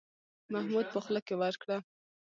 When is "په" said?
0.93-0.99